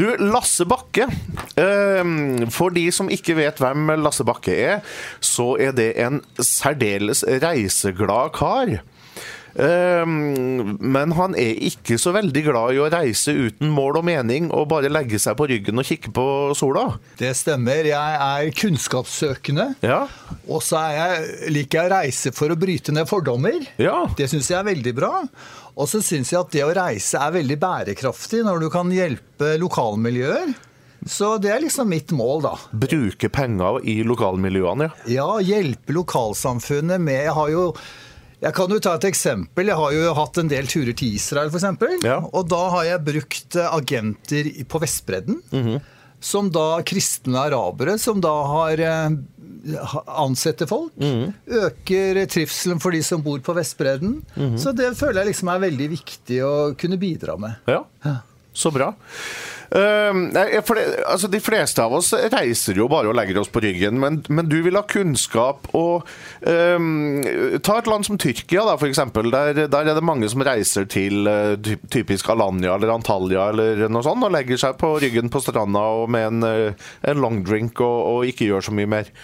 [0.00, 1.04] Du, Lasse Bakke.
[1.60, 4.78] eh, For de som ikke vet hvem Lasse Bakke er,
[5.20, 8.78] så er det en særdeles reiseglad kar.
[9.54, 14.50] Eh, Men han er ikke så veldig glad i å reise uten mål og mening
[14.54, 16.26] og bare legge seg på ryggen og kikke på
[16.58, 16.86] sola.
[17.18, 17.88] Det stemmer.
[17.90, 19.74] Jeg er kunnskapssøkende.
[19.82, 20.06] Ja,
[20.48, 23.58] Og så er jeg, liker jeg å reise for å bryte ned fordommer.
[23.78, 24.06] ja.
[24.16, 25.12] Det syns jeg er veldig bra.
[25.80, 29.54] Og så syns jeg at det å reise er veldig bærekraftig når du kan hjelpe
[29.62, 30.52] lokalmiljøer.
[31.08, 32.50] Så det er liksom mitt mål, da.
[32.76, 35.14] Bruke penger i lokalmiljøene, ja.
[35.22, 37.62] Ja, hjelpe lokalsamfunnet med Jeg har jo
[38.40, 39.68] jeg kan jo ta et eksempel.
[39.68, 42.04] Jeg har jo hatt en del turer til Israel, f.eks.
[42.06, 42.18] Ja.
[42.32, 45.42] Og da har jeg brukt eh, agenter på Vestbredden.
[46.20, 49.20] Som da kristne arabere, som da har ansetter
[49.88, 50.10] folk.
[50.24, 50.92] ansetter folk.
[51.48, 54.18] Øker trivselen for de som bor på Vestbredden.
[54.60, 57.56] Så det føler jeg liksom er veldig viktig å kunne bidra med.
[57.68, 57.84] Ja,
[58.52, 58.92] så bra.
[59.70, 63.50] Eh, nei, for det, altså de fleste av oss reiser jo bare og legger oss
[63.52, 66.08] på ryggen, men, men du vil ha kunnskap og
[66.42, 67.20] um,
[67.62, 69.30] Ta et land som Tyrkia, da, eksempel.
[69.30, 74.02] Der, der er det mange som reiser til eh, typisk Alanya eller Antalya eller noe
[74.06, 77.98] sånt, og legger seg på ryggen på stranda med en, eh, en long drink og,
[78.10, 79.14] og ikke gjør så mye mer.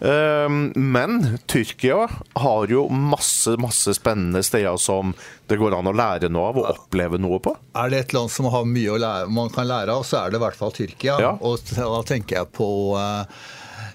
[0.00, 5.14] Eh, men Tyrkia har jo masse, masse spennende steder som
[5.48, 7.54] det går an å lære noe av og oppleve noe på.
[7.78, 10.32] Er det et land som har mye å lære, man kan lære av, så er
[10.32, 11.16] det i hvert fall Tyrkia.
[11.22, 11.32] Ja.
[11.40, 12.68] Og da tenker jeg på
[13.00, 13.40] eh,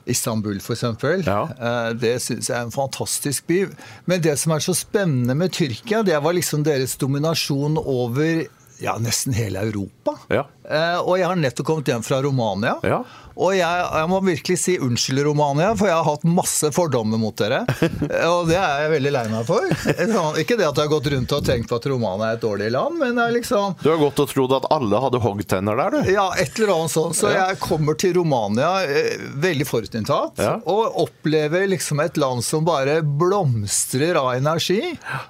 [0.10, 0.84] Istanbul, f.eks.
[1.24, 1.44] Ja.
[1.56, 3.62] Uh, det syns jeg er en fantastisk by.
[4.10, 8.44] Men det som er så spennende med Tyrkia, det var liksom deres dominasjon over
[8.84, 10.18] ja, nesten hele Europa.
[10.34, 10.44] Ja.
[10.70, 12.78] Eh, og jeg har nettopp kommet hjem fra Romania.
[12.88, 13.02] Ja.
[13.34, 17.36] Og jeg, jeg må virkelig si unnskyld, Romania, for jeg har hatt masse fordommer mot
[17.40, 17.64] dere.
[18.04, 19.64] Eh, og det er jeg veldig lei meg for.
[19.88, 22.44] Sånn, Ikke det at jeg har gått rundt og tenkt på at Romania er et
[22.44, 25.96] dårlig land, men er liksom Du har gått og trodd at alle hadde hoggtenner der,
[25.96, 26.12] du.
[26.12, 27.18] ja, et eller annet sånt.
[27.18, 30.42] Så jeg kommer til Romania eh, veldig forutinntatt.
[30.44, 30.56] Ja.
[30.70, 34.82] Og opplever liksom et land som bare blomstrer av energi.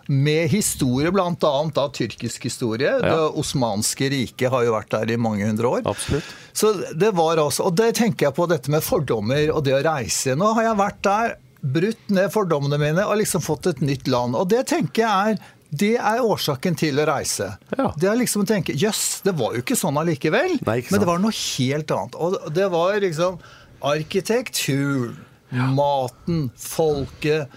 [0.07, 1.31] Med historie, bl.a.
[1.39, 2.97] av tyrkisk historie.
[3.03, 5.87] Det osmanske riket har jo vært der i mange hundre år.
[5.89, 6.27] Absolutt.
[6.53, 9.81] Så det var altså, Og det tenker jeg på dette med fordommer og det å
[9.85, 10.35] reise.
[10.37, 14.35] Nå har jeg vært der, brutt ned fordommene mine og liksom fått et nytt land.
[14.35, 17.47] Og det tenker jeg er det er årsaken til å reise.
[17.73, 17.87] Ja.
[17.97, 20.59] Det er liksom å tenke Jøss, det var jo ikke sånn allikevel.
[20.67, 22.17] Nei, ikke men det var noe helt annet.
[22.21, 23.39] Og det var liksom
[23.83, 25.15] arkitektur,
[25.49, 27.49] maten, folket.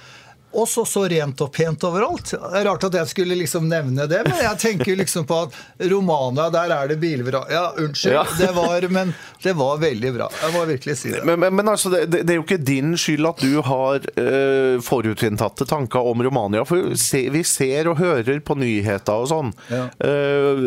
[0.56, 2.30] Og så så rent og pent overalt.
[2.32, 5.56] Det er Rart at jeg skulle liksom nevne det, men jeg tenker liksom på at
[5.90, 8.22] Romania, der er det bilvrak Ja, unnskyld, Ja.
[8.38, 9.12] det var, men
[9.42, 10.28] det var veldig bra.
[10.42, 11.20] Jeg må virkelig si det.
[11.28, 14.80] Men, men, men altså, det, det er jo ikke din skyld at du har uh,
[14.86, 16.64] forutinntatte tanker om Romania.
[16.64, 16.92] For
[17.36, 19.84] vi ser og hører på nyheter og sånn Ja.
[20.00, 20.64] eh,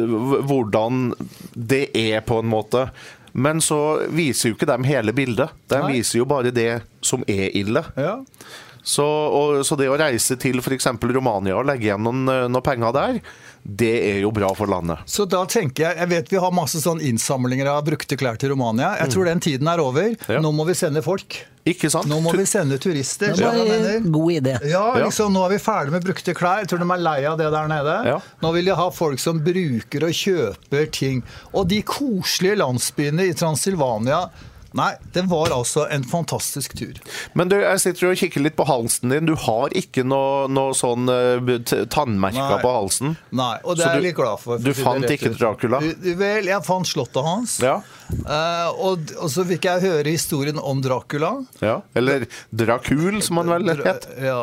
[0.50, 1.14] hvordan
[1.54, 2.90] det er, på en måte.
[3.34, 5.52] Men så viser jo ikke de hele bildet.
[5.70, 5.92] De Nei.
[6.00, 7.84] viser jo bare det som er ille.
[7.98, 8.18] Ja.
[8.84, 10.88] Så, og, så det å reise til f.eks.
[11.14, 13.20] Romania og legge igjen noen, eh, noen penger der,
[13.64, 15.02] det er jo bra for landet.
[15.06, 18.54] Så da tenker jeg Jeg vet vi har masse sånn innsamlinger av brukte klær til
[18.54, 18.94] Romania.
[19.02, 20.14] Jeg tror den tiden er over.
[20.16, 20.28] Mm.
[20.38, 20.40] Ja.
[20.44, 21.42] Nå må vi sende folk.
[21.68, 22.08] Ikke sant?
[22.10, 23.36] Nå må vi sende turister.
[23.36, 24.56] En god idé.
[24.64, 25.06] Ja, Ja.
[25.06, 26.64] liksom, nå er vi ferdig med brukte klær.
[26.64, 27.98] Jeg tror de er lei av det der nede.
[28.08, 28.18] Ja.
[28.42, 31.22] Nå vil de ha folk som bruker og kjøper ting.
[31.54, 34.30] Og de koselige landsbyene i Transilvania
[34.78, 36.98] Nei, det var altså en fantastisk tur.
[37.34, 39.26] Men du, jeg sitter og kikker litt på halsen din.
[39.26, 43.16] Du har ikke noe, noe sånn eh, tannmerker på halsen.
[43.34, 44.60] Nei, og det er jeg du- litt glad for.
[44.60, 45.34] for du fant ikke.
[45.40, 45.80] Dracula?
[45.82, 47.58] Du- Vel, jeg fant slottet hans.
[47.66, 47.80] Ja.
[48.26, 51.34] Uh, og, og så fikk jeg høre historien om Dracula.
[51.62, 51.80] ja.
[51.98, 54.06] Eller Dracul, som han vel het.
[54.22, 54.40] Ja,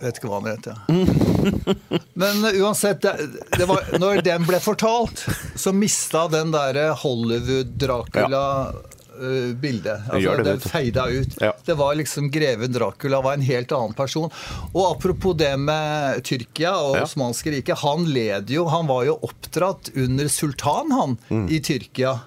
[0.00, 0.76] vet ikke hva han heter.
[2.18, 3.28] Men uh, uansett, det,
[3.58, 5.24] det var, når den ble fortalt,
[5.58, 8.94] så mista den derre Hollywood-Dracula-bildet.
[9.18, 10.06] Det bildet.
[10.12, 11.36] Altså, det, det feida ut.
[11.42, 11.52] Ja.
[11.66, 14.30] Det var liksom greven Dracula var en helt annen person.
[14.72, 17.02] Og apropos det med Tyrkia og Ja.
[17.08, 21.48] Osmanske riket, han led jo Han var jo oppdratt under sultan, han, Mm.
[21.50, 22.18] i Tyrkia.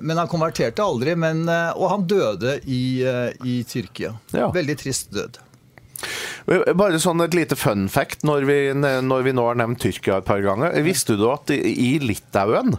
[0.00, 4.10] Men han konverterte aldri, men, uh, og han døde i, uh, i Tyrkia.
[4.32, 5.38] Veldig trist død.
[6.76, 10.28] Bare sånn et lite fun fact når vi, når vi nå har nevnt Tyrkia et
[10.28, 10.76] par ganger.
[10.86, 12.76] Visste du at i Litauen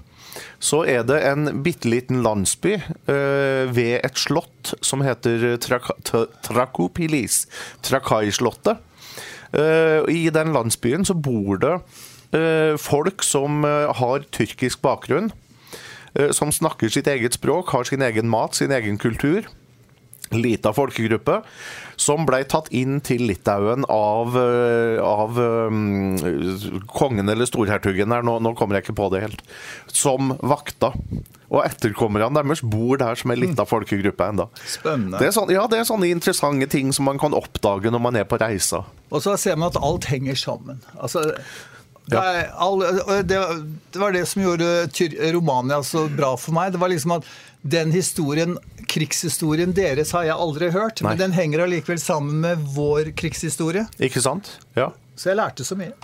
[0.60, 5.92] så er det en bitte liten landsby eh, ved et slott som heter Trak
[6.46, 7.46] Trakopilis.
[7.86, 8.84] Trakai-slottet.
[9.56, 11.76] Uh, I den landsbyen så bor det
[12.36, 15.32] uh, folk som uh, har tyrkisk bakgrunn.
[16.34, 19.46] Som snakker sitt eget språk, har sin egen mat, sin egen kultur.
[20.36, 21.42] Lita folkegruppe
[21.98, 26.18] som ble tatt inn til Litauen av, eh, av um,
[26.92, 29.42] kongen eller storhertugen her, nå, nå kommer jeg ikke på det helt,
[29.90, 30.94] som vakta.
[31.48, 34.50] Og etterkommerne deres bor der som en lita folkegruppe ennå.
[35.16, 38.28] Det sånn, ja, det er sånne interessante ting som man kan oppdage når man er
[38.28, 38.86] på reiser.
[39.10, 40.84] Og så ser man at alt henger sammen.
[41.00, 41.24] Altså,
[42.14, 42.22] Ja.
[42.56, 42.80] all,
[43.28, 43.40] det,
[43.92, 46.72] det var det som gjorde Tyr Romania så bra for meg.
[46.72, 47.28] Det var liksom at
[47.68, 48.56] den historien,
[48.88, 51.10] krigshistorien deres har jeg aldri hørt, Nei.
[51.12, 53.88] men den henger allikevel sammen med vår krigshistorie.
[54.00, 54.54] Ikke sant?
[54.78, 54.92] Ja.
[55.18, 55.96] Så jeg lærte så mye.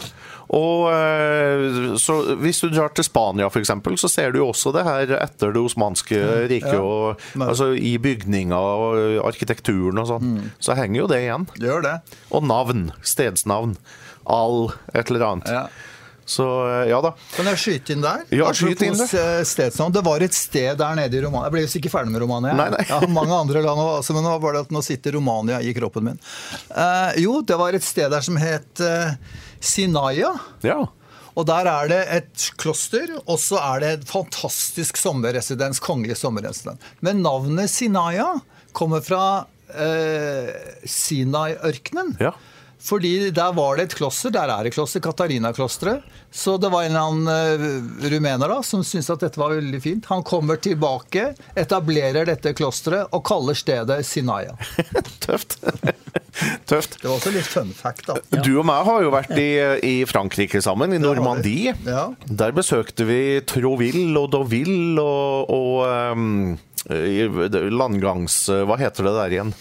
[0.54, 3.70] Og eh, så Hvis du drar til Spania f.eks.,
[4.02, 6.18] så ser du jo også det her etter det osmanske
[6.50, 6.74] riket.
[6.74, 6.82] Ja.
[6.82, 10.52] og Men- altså I bygninger og arkitekturen og sånn.
[10.60, 11.46] Så henger jo det igjen.
[11.56, 11.96] Det gjør det.
[12.34, 12.88] Og navn.
[13.06, 13.78] Stedsnavn.
[14.26, 15.50] All et eller annet.
[15.52, 15.68] Ja.
[16.25, 17.14] Så eh, ja da.
[17.36, 18.24] Kan jeg skyte inn der?
[18.34, 19.94] Ja, skyt inn Apropos, eh, stedsnavn.
[19.96, 22.56] Det var et sted der nede i Romania Jeg ble jo ikke ferdig med Romania.
[22.58, 22.86] Nei, nei.
[22.90, 26.08] Har mange andre land også, men nå var det at nå sitter Romania i kroppen
[26.08, 26.20] min.
[26.72, 29.16] Uh, jo, det var et sted der som het uh,
[29.64, 30.34] Sinaya.
[30.66, 30.81] Ja.
[31.34, 36.81] Og der er det et kloster, og så er det et fantastisk sommerresidens, kongelig sommerresidens.
[37.02, 38.36] Men navnet Sinaya
[38.74, 39.25] kommer fra
[39.74, 40.52] uh,
[40.86, 42.16] Sinai-ørkenen.
[42.22, 42.36] Ja.
[42.84, 46.04] Fordi der var det et kloster, der er det kloster, Katarina-klosteret.
[46.34, 49.80] Så det var en eller annen eh, rumener da, som syntes at dette var veldig
[49.80, 50.10] fint.
[50.12, 54.58] Han kommer tilbake, etablerer dette klosteret og kaller stedet Sinaya.
[55.24, 55.62] Tøft.
[56.68, 56.98] Tøft.
[57.00, 58.42] Det var også litt fun fact, da.
[58.44, 59.48] Du og meg har jo vært i,
[59.88, 61.00] i Frankrike sammen, i.
[61.00, 61.78] Normandie.
[61.88, 62.10] Ja.
[62.28, 66.58] Der besøkte vi Troville og Deauville og, og um,
[67.80, 68.42] landgangs...
[68.68, 69.56] Hva heter det der igjen?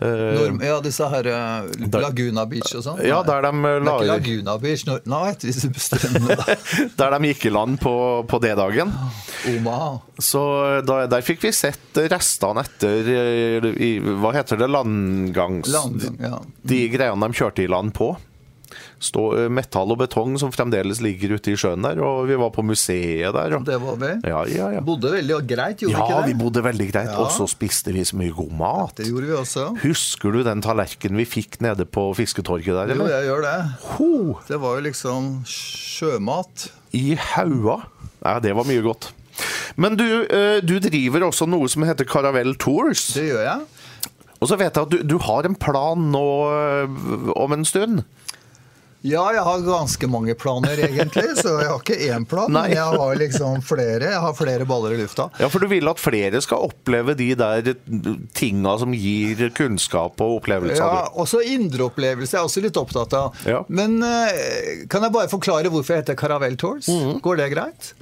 [0.00, 1.66] Eh, Norm, ja, disse her eh,
[2.00, 3.02] Laguna Beach og sånn.
[3.04, 3.52] Ja, der de
[3.84, 6.38] la ikke Laguna Beach, Nor- nei, disse strendene.
[6.98, 7.92] Der de gikk i land på,
[8.28, 8.92] på D-dagen.
[9.52, 9.90] Omaha.
[10.22, 10.42] Så
[10.88, 14.70] da, der fikk vi sett restene etter eh, i, Hva heter det?
[14.72, 15.68] Landgangs...
[15.72, 16.38] Landgang, ja.
[16.62, 18.14] De greiene de kjørte i land på.
[19.02, 21.98] Stå, eh, metall og betong som fremdeles ligger ute i sjøen der.
[22.06, 23.56] Og vi var på museet der.
[23.58, 24.12] Og, Det var vi.
[24.30, 24.82] ja, ja, ja.
[24.86, 26.28] Bodde veldig greit, gjorde ja, ikke det?
[26.30, 27.10] vi bodde veldig greit.
[27.10, 27.18] Ja.
[27.24, 28.94] Og så spiste vi så mye god mat.
[29.00, 29.64] Det gjorde vi også.
[29.82, 32.94] Husker du den tallerkenen vi fikk nede på fisketorget der?
[32.94, 33.56] Jo, jeg gjør det.
[33.96, 34.12] Ho,
[34.48, 36.68] Det var jo liksom sjømat.
[36.94, 37.80] I haua.
[38.22, 39.10] Ja, det var mye godt.
[39.80, 43.14] Men du, eh, du driver også noe som heter Caravell Tours.
[43.16, 43.66] Det gjør jeg.
[44.42, 48.02] Og så vet jeg at du, du har en plan nå eh, om en stund.
[49.02, 52.52] Ja, jeg har ganske mange planer egentlig, så jeg har ikke én plan.
[52.54, 52.68] Nei.
[52.68, 54.10] Men jeg har liksom flere.
[54.12, 55.26] Jeg har flere baller i lufta.
[55.42, 57.72] Ja, for du vil at flere skal oppleve de der
[58.38, 60.82] tinga som gir kunnskap og opplevelser.
[60.84, 63.42] Ja, også indre opplevelse er jeg også litt opptatt av.
[63.48, 63.64] Ja.
[63.68, 66.88] Men eh, kan jeg bare forklare hvorfor jeg heter Caravell Tours?
[66.92, 67.18] Mhm.
[67.24, 67.92] Går det greit?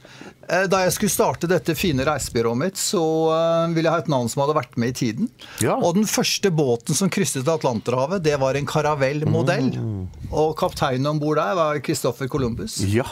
[0.51, 3.03] Eh, Da jeg skulle starte dette fine reisebyrået mitt, så
[3.33, 5.29] eh, ville jeg ha et navn som hadde vært med i tiden.
[5.63, 5.77] Ja.
[5.79, 9.71] Og den første båten som krysset Atlanterhavet, det var en Caravelle-modell.
[9.77, 10.09] Mm.
[10.31, 10.57] Og
[10.91, 12.81] kapteinen om bord der var Christoffer Columbus.
[12.81, 13.05] Ja.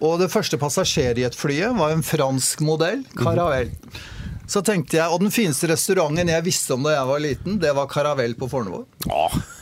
[0.00, 3.72] Og det første passasjerjetflyet var en fransk modell, Caravelle.
[4.50, 7.70] Så tenkte jeg, Og den fineste restauranten jeg visste om da jeg var liten, det
[7.76, 8.84] var Caravelle på Fornebu.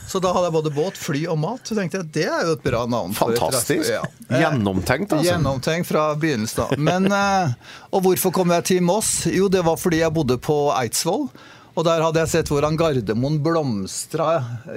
[0.09, 1.61] Så da hadde jeg både båt, fly og mat.
[1.63, 3.13] Så tenkte jeg det er jo et bra navn.
[3.13, 3.91] fantastisk.
[3.91, 4.01] Ja.
[4.29, 5.27] Gjennomtenkt, altså.
[5.27, 6.73] Gjennomtenkt fra begynnelsen av.
[6.79, 7.53] Men, eh,
[7.93, 9.27] og hvorfor kom jeg til Moss?
[9.29, 11.29] Jo, det var fordi jeg bodde på Eidsvoll.
[11.77, 14.29] Og der hadde jeg sett hvordan Gardermoen blomstra,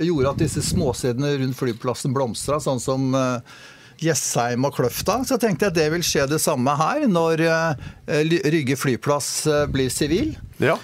[0.02, 3.58] gjorde at disse småstedene rundt flyplassen blomstra, sånn som eh,
[4.02, 5.20] Jessheim og Kløfta.
[5.26, 9.66] Så tenkte jeg at det vil skje det samme her når eh, Rygge flyplass eh,
[9.72, 10.34] blir sivil.
[10.62, 10.76] Ja.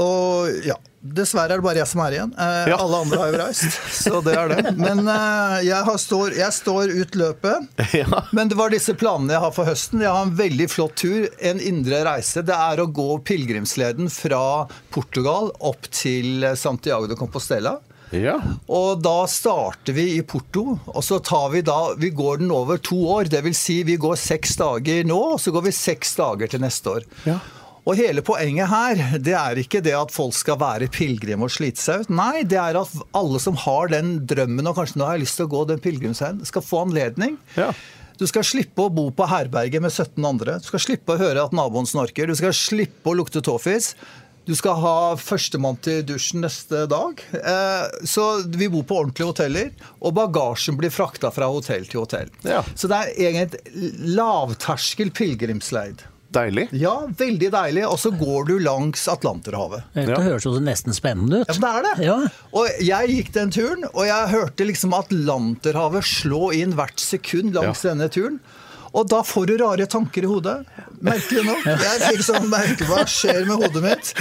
[0.00, 2.32] Og ja, dessverre er det bare jeg som er igjen.
[2.38, 2.76] Eh, Ja.
[2.82, 4.72] Alle andre har jo reist, så det er det.
[4.78, 7.68] Men eh, jeg, står, jeg står ut løpet.
[7.98, 8.22] Ja.
[8.36, 10.02] Men det var disse planene jeg har for høsten.
[10.04, 12.42] Jeg har en veldig flott tur, en indre reise.
[12.46, 17.78] Det er å gå pilegrimsleden fra Portugal opp til Santiago de Compostela.
[18.12, 18.36] ja.
[18.68, 22.78] Og da starter vi i Porto, og så tar vi da Vi går den over
[22.80, 23.28] to år.
[23.32, 26.62] Det vil si vi går seks dager nå, og så går vi seks dager til
[26.64, 27.06] neste år.
[27.28, 27.38] Ja.
[27.88, 31.80] Og hele poenget her, det er ikke det at folk skal være pilegrim og slite
[31.80, 32.10] seg ut.
[32.12, 35.38] Nei, det er at alle som har den drømmen, og kanskje nå har jeg lyst
[35.40, 37.38] til å gå den pilegrimsveien, skal få anledning.
[37.56, 37.70] Ja.
[38.20, 40.58] Du skal slippe å bo på herberget med 17 andre.
[40.60, 42.28] Du skal slippe å høre at naboen snorker.
[42.28, 43.92] Du skal slippe å lukte tåfis.
[44.48, 47.20] Du skal ha førstemann til dusjen neste dag.
[47.36, 52.28] Eh, Så vi bor på ordentlige hoteller, og bagasjen blir frakta fra hotell til hotell.
[52.44, 52.64] Ja.
[52.74, 56.02] Så det er egentlig et lavterskel pilegrimsleid.
[56.30, 56.66] Deilig.
[56.76, 57.84] Ja, veldig deilig.
[57.88, 59.82] Og så går du langs Atlanterhavet.
[59.94, 60.18] Det Ja.
[60.20, 61.48] høres jo nesten spennende ut.
[61.48, 62.04] Ja, men det er det.
[62.04, 62.18] Ja.
[62.52, 67.82] Og jeg gikk den turen, og jeg hørte liksom Atlanterhavet slå inn hvert sekund langs
[67.84, 67.94] Ja.
[67.94, 68.40] denne turen.
[68.94, 70.66] Og da får du rare tanker i hodet.
[71.00, 71.64] merkelig nok.
[71.64, 74.14] Jeg fikk sånn merke hva skjer med hodet mitt?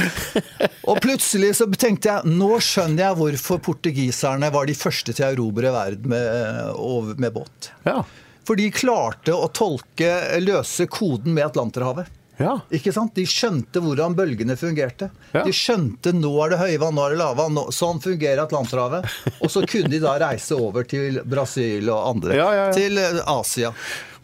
[0.86, 5.32] Og plutselig så tenkte jeg nå skjønner jeg hvorfor portugiserne var de første til å
[5.34, 7.72] erobre verden med, med båt.
[7.88, 8.04] Ja.
[8.48, 12.14] For de klarte å tolke, løse koden med Atlanterhavet.
[12.38, 12.60] Ja.
[12.74, 13.16] Ikke sant?
[13.18, 15.10] De skjønte hvordan bølgene fungerte.
[15.34, 15.42] Ja.
[15.44, 17.58] De skjønte nå er det høyvann, nå er det lavvann.
[17.74, 19.08] Sånn fungerer Atlanterhavet.
[19.42, 22.38] Og så kunne de da reise over til Brasil og andre.
[22.38, 22.76] Ja, ja, ja.
[22.78, 23.74] Til eh, Asia.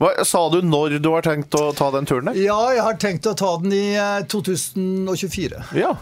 [0.01, 2.39] Hva, sa du når du har tenkt å ta den turen der?
[2.41, 5.63] Ja, jeg har tenkt å ta den i eh, 2024.
[5.77, 5.93] Ja.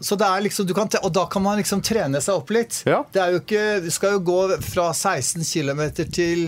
[0.00, 2.52] Så det er liksom, du kan, te- og da kan man liksom trene seg opp
[2.54, 2.76] litt.
[2.86, 3.00] Ja.
[3.10, 5.82] Det er jo ikke, Vi skal jo gå fra 16 km
[6.14, 6.44] til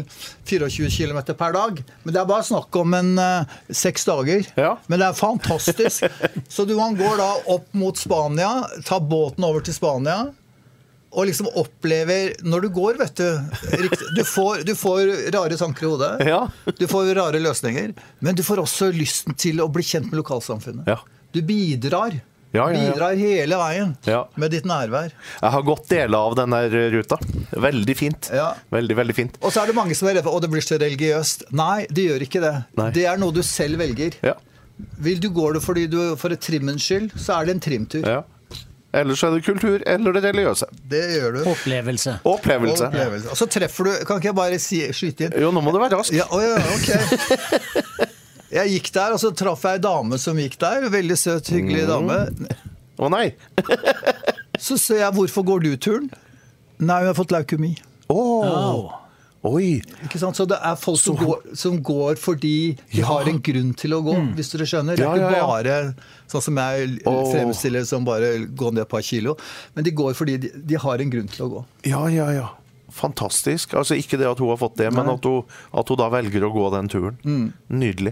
[0.47, 1.81] 24 km per dag.
[2.05, 4.47] Men det er bare snakk om en eh, seks dager.
[4.55, 4.77] Ja.
[4.87, 6.07] Men det er fantastisk.
[6.55, 8.53] Så du, man går da opp mot Spania,
[8.87, 10.29] tar båten over til Spania.
[11.11, 15.91] Og liksom opplever Når du går, vet du du, får, du får rare tanker i
[15.91, 16.11] hodet.
[16.29, 16.45] Ja.
[16.79, 17.95] Du får rare løsninger.
[18.23, 20.87] Men du får også lysten til å bli kjent med lokalsamfunnet.
[20.87, 21.01] Ja.
[21.35, 22.21] Du bidrar.
[22.55, 22.65] Ja.
[22.75, 24.25] Bidrar hele veien Ja.
[24.35, 25.13] med ditt nærvær.
[25.41, 27.19] Jeg har gått deler av den der ruta.
[27.55, 28.31] Veldig fint.
[28.35, 28.53] Ja.
[28.75, 29.39] Veldig, veldig fint.
[29.43, 31.45] Og så er det mange som er redde for at det blir så religiøst.
[31.55, 32.55] Nei, det gjør ikke det.
[32.79, 32.89] Nei.
[32.97, 34.19] Det er noe du selv velger.
[34.27, 34.35] Ja.
[34.99, 38.07] Vil du Går det fordi du for et trimmens skyld, så er det en trimtur.
[38.07, 38.23] ja.
[38.93, 40.67] Ellers er det kultur eller det religiøse.
[40.91, 41.41] Det gjør du.
[41.53, 42.17] Opplevelse.
[42.27, 42.89] Opplevelse.
[42.89, 43.29] Opplevelse.
[43.31, 45.37] Og så treffer du Kan ikke jeg bare si, skyte inn?
[45.45, 46.13] Jo, nå må du være rask.
[46.17, 46.89] Ja, oh, ja, ok.
[48.51, 50.89] Jeg gikk der, og så traff jeg ei dame som gikk der.
[50.91, 51.91] Veldig søt, hyggelig Mm.
[51.93, 52.57] dame.
[52.99, 53.29] Å nei!
[54.59, 56.11] Så ser jeg 'Hvorfor går du turen?'
[56.81, 57.77] Nei, hun har fått leukemi.
[58.11, 58.91] Åh.
[59.49, 59.81] Oi.
[60.05, 60.37] Ikke sant?
[60.37, 64.03] Så det er folk som, går, som går fordi de har en grunn til å
[64.05, 65.01] gå, hvis dere skjønner.
[65.01, 65.17] Det er Mm.
[65.21, 65.49] Ja, ikke ja, ja.
[65.49, 67.25] bare sånn som jeg oh.
[67.33, 69.37] fremstiller som bare gå ned et par kilo.
[69.75, 71.65] Men de går fordi de, de har en grunn til å gå.
[71.89, 72.49] Ja, ja, ja.
[72.91, 73.75] Fantastisk.
[73.79, 76.47] Altså Ikke det at hun har fått det, men at hun, at hun da velger
[76.47, 77.19] å gå den turen.
[77.71, 78.09] Nydelig.